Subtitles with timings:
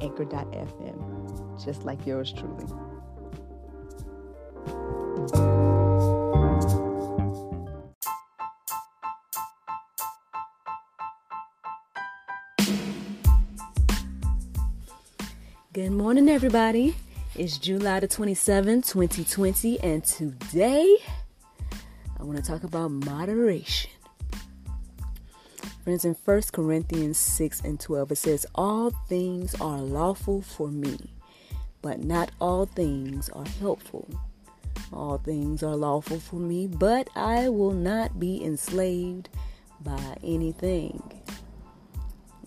[0.00, 2.66] anchor.fm, just like yours truly.
[15.72, 16.96] Good morning, everybody.
[17.36, 20.96] It's July the 27th, 2020, and today
[22.18, 23.89] I want to talk about moderation.
[25.90, 30.96] Friends, in 1 Corinthians 6 and 12, it says, All things are lawful for me,
[31.82, 34.08] but not all things are helpful.
[34.92, 39.30] All things are lawful for me, but I will not be enslaved
[39.80, 41.02] by anything.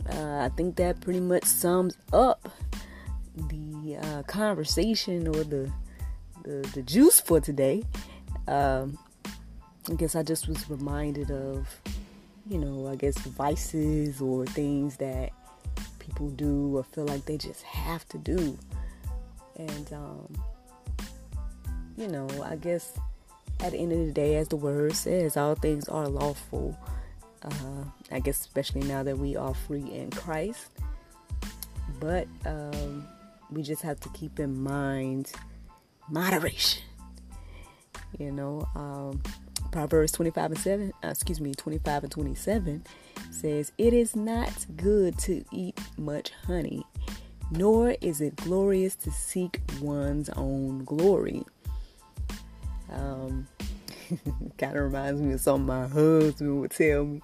[0.10, 2.48] Uh, I think that pretty much sums up
[3.36, 5.70] the uh, conversation or the,
[6.46, 7.84] the, the juice for today.
[8.48, 8.98] Um,
[9.92, 11.68] I guess I just was reminded of
[12.54, 15.32] you know, I guess vices or things that
[15.98, 18.60] people do or feel like they just have to do.
[19.56, 20.36] And, um,
[21.98, 22.96] you know, I guess
[23.60, 26.78] at the end of the day, as the word says, all things are lawful.
[27.42, 30.70] Uh, I guess, especially now that we are free in Christ.
[32.00, 33.08] But um,
[33.50, 35.32] we just have to keep in mind
[36.08, 36.84] moderation.
[38.20, 39.24] You know, um,
[39.74, 42.86] Proverbs 25 and 7, uh, excuse me, 25 and 27
[43.32, 46.86] says, It is not good to eat much honey,
[47.50, 51.44] nor is it glorious to seek one's own glory.
[52.92, 53.48] Um,
[54.60, 57.24] kind of reminds me of something my husband would tell me.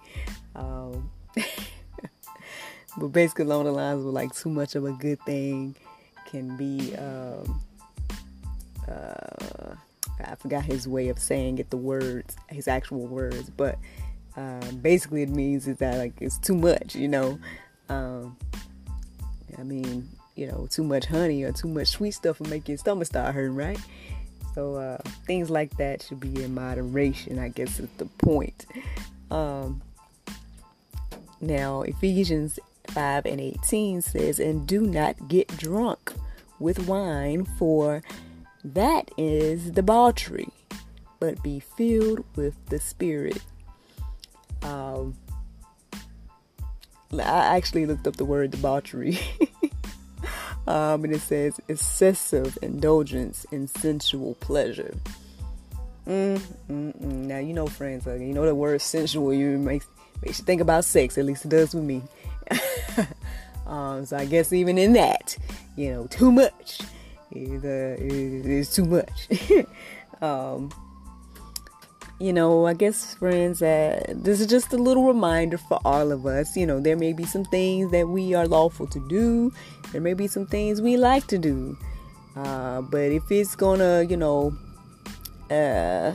[0.56, 1.12] Um,
[2.98, 5.76] but basically, along the lines of like, too much of a good thing
[6.26, 6.96] can be.
[6.96, 7.62] Um,
[8.88, 9.39] uh,
[10.20, 13.78] I forgot his way of saying it, the words, his actual words, but
[14.36, 17.40] uh, basically it means is that like it's too much, you know.
[17.90, 18.38] Um,
[19.58, 22.78] I mean, you know, too much honey or too much sweet stuff will make your
[22.78, 23.80] stomach start hurting, right?
[24.56, 28.66] So uh, things like that should be in moderation, I guess is the point.
[29.32, 29.82] Um,
[31.42, 36.14] now, Ephesians 5 and 18 says, And do not get drunk
[36.60, 38.02] with wine, for
[38.64, 40.50] that is debauchery,
[41.20, 43.42] but be filled with the Spirit.
[44.64, 45.16] Um,
[47.14, 49.20] I actually looked up the word debauchery.
[50.68, 54.94] um, and it says excessive indulgence in sensual pleasure.
[56.06, 56.40] Mm,
[56.70, 57.02] mm, mm.
[57.02, 58.06] Now you know, friends.
[58.06, 59.34] Like, you know the word sensual.
[59.34, 59.88] You makes
[60.22, 61.18] makes you think about sex.
[61.18, 62.04] At least it does with me.
[63.68, 65.38] um, so I guess even in that,
[65.76, 66.82] you know, too much
[67.32, 69.28] is, is too much.
[70.22, 70.70] um,
[72.20, 76.26] you know, I guess, friends, uh, this is just a little reminder for all of
[76.26, 76.56] us.
[76.58, 79.54] You know, there may be some things that we are lawful to do,
[79.92, 81.78] there may be some things we like to do.
[82.36, 84.54] Uh, but if it's gonna, you know,
[85.50, 86.14] uh,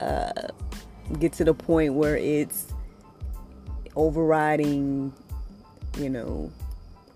[0.00, 0.48] uh,
[1.18, 2.66] get to the point where it's
[3.96, 5.12] overriding,
[5.98, 6.52] you know,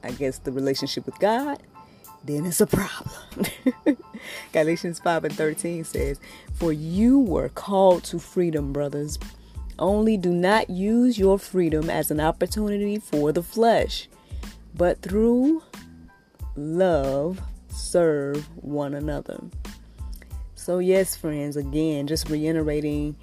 [0.03, 1.60] I guess the relationship with God,
[2.28, 3.47] then it's a problem.
[4.53, 6.21] Galatians 5 and 13 says,
[6.55, 9.19] For you were called to freedom, brothers.
[9.78, 14.09] Only do not use your freedom as an opportunity for the flesh,
[14.75, 15.62] but through
[16.56, 19.41] love serve one another.
[20.55, 23.16] So, yes, friends, again, just reiterating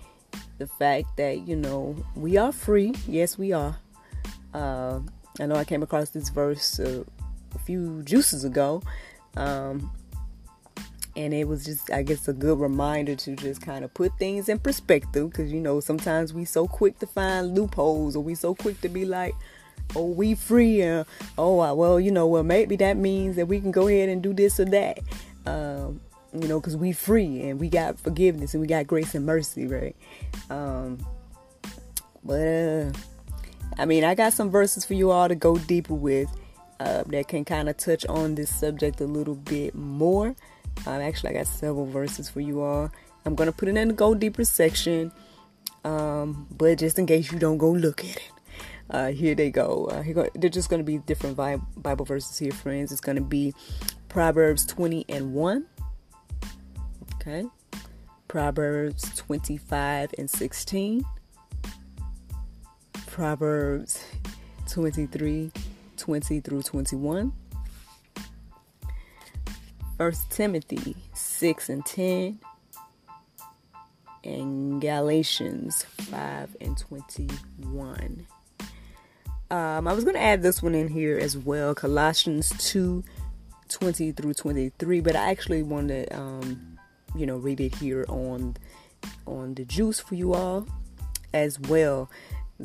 [0.57, 2.93] the fact that, you know, we are free.
[3.07, 3.77] Yes, we are.
[4.53, 5.01] Uh,
[5.39, 7.03] I know I came across this verse uh,
[7.55, 8.81] a few juices ago.
[9.37, 9.91] Um,
[11.15, 14.49] and it was just, I guess, a good reminder to just kind of put things
[14.49, 18.53] in perspective because, you know, sometimes we so quick to find loopholes or we so
[18.53, 19.33] quick to be like,
[19.95, 20.83] oh, we free.
[20.83, 21.05] Uh,
[21.37, 24.33] oh, well, you know, well, maybe that means that we can go ahead and do
[24.33, 24.99] this or that.
[25.45, 26.01] Um,
[26.33, 29.67] you know, because we free and we got forgiveness and we got grace and mercy,
[29.67, 29.95] right?
[30.49, 31.05] Um,
[32.25, 32.91] but, uh,
[33.77, 36.29] I mean, I got some verses for you all to go deeper with
[36.79, 40.35] uh, that can kind of touch on this subject a little bit more.
[40.85, 42.91] Um, actually, I got several verses for you all.
[43.25, 45.11] I'm going to put it in the go deeper section,
[45.83, 48.31] um, but just in case you don't go look at it.
[48.89, 49.85] Uh, here they go.
[49.85, 50.29] Uh, here go.
[50.35, 52.91] They're just going to be different Bible verses here, friends.
[52.91, 53.53] It's going to be
[54.09, 55.65] Proverbs 20 and 1.
[57.15, 57.45] Okay.
[58.27, 61.03] Proverbs 25 and 16.
[63.07, 64.03] Proverbs
[64.69, 65.51] 23,
[65.97, 67.31] 20 through 21.
[69.97, 72.39] First Timothy 6 and 10
[74.23, 78.27] and Galatians 5 and 21.
[79.51, 83.03] Um, I was going to add this one in here as well, Colossians 2
[83.67, 86.77] 20 through 23, but I actually wanted to, um,
[87.15, 88.57] you know, read it here on
[89.27, 90.67] on the juice for you all
[91.33, 92.09] as well.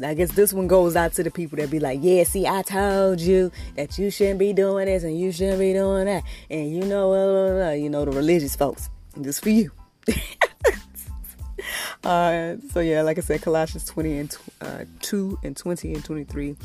[0.02, 2.62] I guess this one goes out to the people that be like, yeah, see, I
[2.62, 6.22] told you that you shouldn't be doing this and you shouldn't be doing that.
[6.48, 8.88] And you know, uh, you know, the religious folks.
[9.16, 9.72] This for you.
[12.04, 16.56] uh, so yeah, like I said, Colossians 20 and uh, 2 and 20 and 23,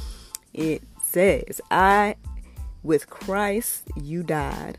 [0.54, 2.16] it says, I,
[2.84, 4.78] with Christ, you died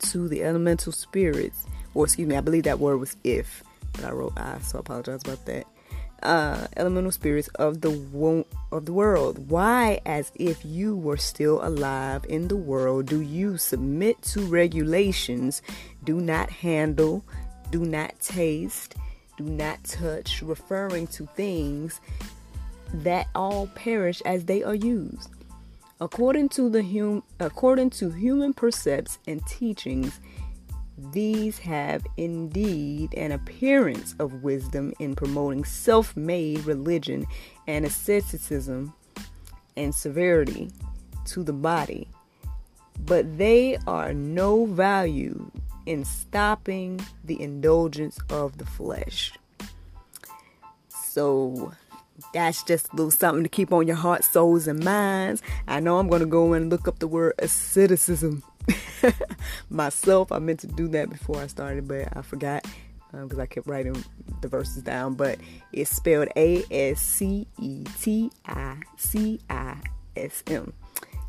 [0.00, 1.64] to the elemental spirits,
[1.94, 4.80] or excuse me, I believe that word was if, but I wrote I, so I
[4.80, 5.64] apologize about that
[6.22, 9.50] uh, elemental spirits of the wo- of the world.
[9.50, 15.62] Why, as if you were still alive in the world, do you submit to regulations?
[16.04, 17.24] Do not handle,
[17.70, 18.94] do not taste,
[19.36, 22.00] do not touch, referring to things
[22.92, 25.30] that all perish as they are used.
[26.00, 30.20] According to the hum- according to human percepts and teachings,
[30.98, 37.26] these have indeed an appearance of wisdom in promoting self made religion
[37.66, 38.94] and asceticism
[39.76, 40.70] and severity
[41.26, 42.08] to the body,
[43.04, 45.50] but they are no value
[45.84, 49.32] in stopping the indulgence of the flesh.
[50.88, 51.72] So
[52.32, 55.42] that's just a little something to keep on your hearts, souls, and minds.
[55.68, 58.42] I know I'm going to go and look up the word asceticism
[59.70, 60.32] myself.
[60.32, 62.64] I meant to do that before I started, but I forgot
[63.12, 64.04] because um, I kept writing
[64.40, 65.14] the verses down.
[65.14, 65.38] But
[65.72, 69.76] it's spelled A S C E T I C I
[70.16, 70.72] S M.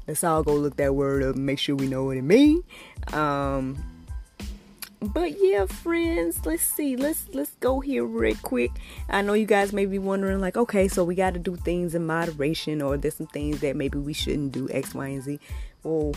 [0.07, 2.63] Let's all go look that word up and make sure we know what it means.
[3.12, 3.78] Um,
[5.00, 6.95] but yeah, friends, let's see.
[6.95, 8.72] Let's let's go here real quick.
[9.10, 11.94] I know you guys may be wondering, like, okay, so we got to do things
[11.94, 15.39] in moderation, or there's some things that maybe we shouldn't do X, Y, and Z.
[15.84, 16.13] Well,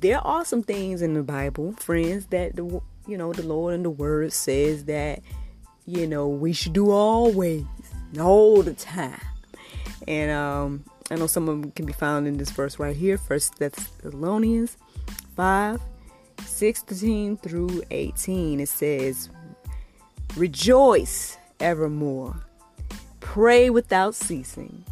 [0.00, 3.84] there are some things in the Bible, friends, that the you know the Lord and
[3.84, 5.20] the Word says that
[5.86, 7.64] you know we should do always,
[8.20, 9.20] all the time.
[10.08, 13.18] And um, I know some of them can be found in this verse right here,
[13.18, 14.76] First Thessalonians
[15.36, 15.80] five,
[16.44, 18.60] sixteen through eighteen.
[18.60, 19.28] It says,
[20.36, 22.36] "Rejoice evermore,
[23.20, 24.84] pray without ceasing."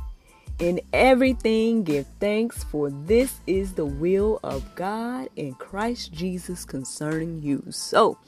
[0.61, 7.43] In everything, give thanks, for this is the will of God in Christ Jesus concerning
[7.43, 7.65] you.
[7.71, 8.19] So,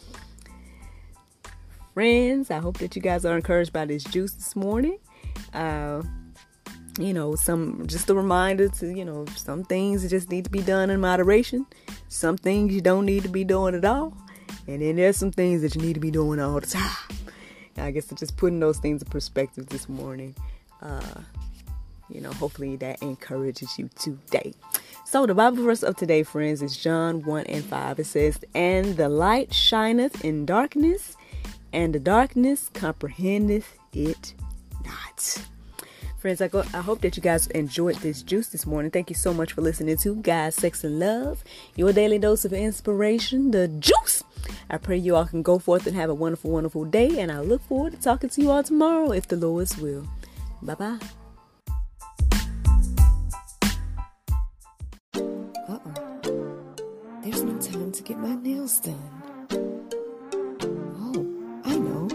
[1.95, 4.99] friends, I hope that you guys are encouraged by this juice this morning.
[5.55, 6.03] Uh,
[6.99, 10.51] you know, some just a reminder to, you know, some things that just need to
[10.51, 11.65] be done in moderation.
[12.09, 14.17] Some things you don't need to be doing at all.
[14.67, 16.91] And then there's some things that you need to be doing all the time.
[17.77, 20.35] I guess just putting those things in perspective this morning.
[20.83, 21.21] Uh,
[22.09, 24.55] you know, hopefully that encourages you today.
[25.05, 27.99] So, the Bible verse of today, friends, is John 1 and 5.
[28.01, 31.17] It says, And the light shineth in darkness,
[31.73, 34.35] and the darkness comprehendeth it
[34.85, 35.47] not.
[36.19, 38.91] Friends, I, go, I hope that you guys enjoyed this juice this morning.
[38.91, 41.45] Thank you so much for listening to God, Sex, and Love,
[41.77, 44.25] your daily dose of inspiration, the juice.
[44.71, 47.41] I pray you all can go forth and have a wonderful, wonderful day, and I
[47.41, 50.07] look forward to talking to you all tomorrow if the Lord's will.
[50.63, 51.26] Bye bye.
[58.07, 59.11] Get my nails done.
[61.03, 61.27] Oh,
[61.65, 62.09] I know.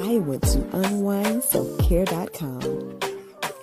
[0.00, 3.00] I went to unwindselfcare.com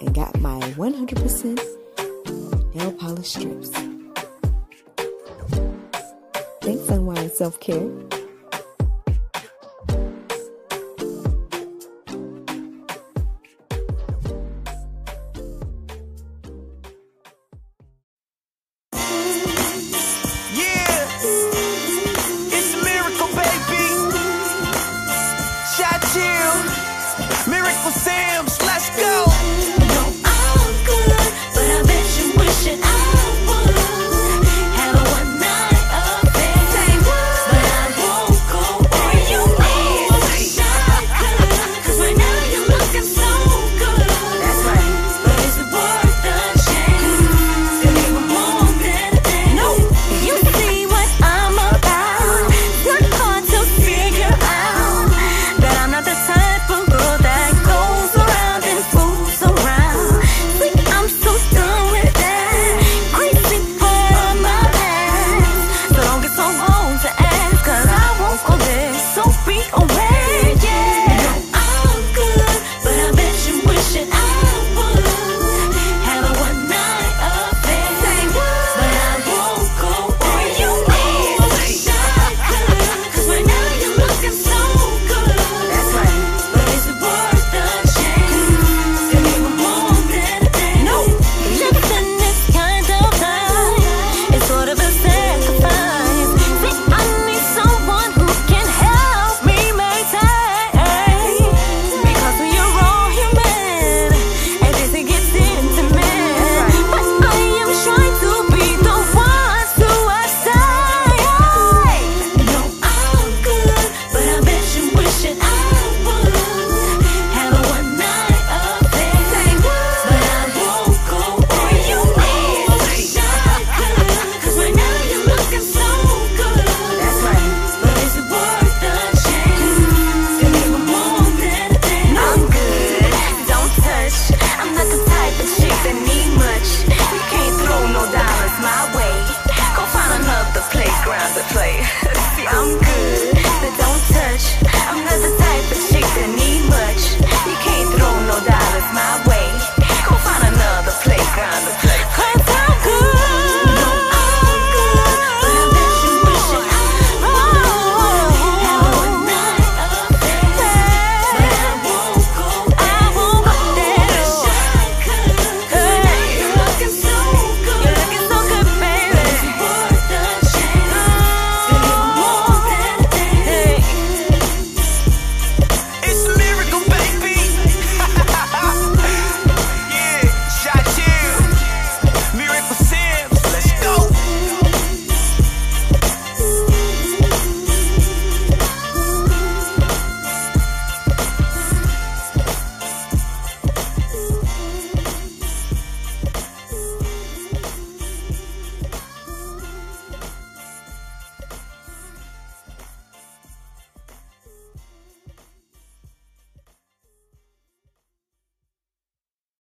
[0.01, 3.69] and got my 100% nail polish strips.
[6.61, 7.89] Thanks, Unwind Self Care.